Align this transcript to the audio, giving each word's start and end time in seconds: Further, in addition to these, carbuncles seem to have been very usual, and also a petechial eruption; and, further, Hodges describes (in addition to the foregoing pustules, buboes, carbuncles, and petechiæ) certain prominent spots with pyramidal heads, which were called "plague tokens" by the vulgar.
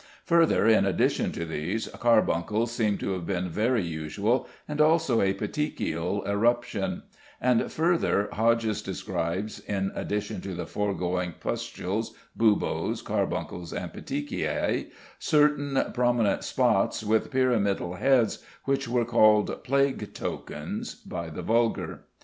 Further, 0.25 0.67
in 0.67 0.83
addition 0.87 1.31
to 1.33 1.45
these, 1.45 1.87
carbuncles 1.87 2.71
seem 2.71 2.97
to 2.97 3.11
have 3.11 3.27
been 3.27 3.49
very 3.49 3.83
usual, 3.83 4.47
and 4.67 4.81
also 4.81 5.21
a 5.21 5.31
petechial 5.35 6.25
eruption; 6.27 7.03
and, 7.39 7.71
further, 7.71 8.27
Hodges 8.33 8.81
describes 8.81 9.59
(in 9.59 9.91
addition 9.93 10.41
to 10.41 10.55
the 10.55 10.65
foregoing 10.65 11.35
pustules, 11.39 12.15
buboes, 12.35 13.03
carbuncles, 13.03 13.71
and 13.73 13.93
petechiæ) 13.93 14.89
certain 15.19 15.79
prominent 15.93 16.43
spots 16.43 17.03
with 17.03 17.29
pyramidal 17.29 17.93
heads, 17.93 18.43
which 18.65 18.87
were 18.87 19.05
called 19.05 19.63
"plague 19.63 20.15
tokens" 20.15 20.95
by 20.95 21.29
the 21.29 21.43
vulgar. 21.43 22.05